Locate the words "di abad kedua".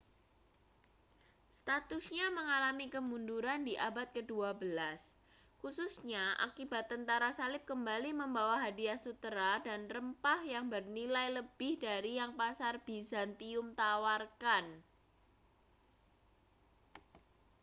3.69-4.49